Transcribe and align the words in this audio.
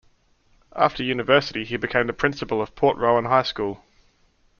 After 0.75 1.03
University 1.03 1.63
he 1.63 1.77
became 1.77 2.07
the 2.07 2.13
Principal 2.13 2.59
of 2.59 2.73
Port 2.75 2.97
Rowan 2.97 3.25
High 3.25 3.43
School. 3.43 3.83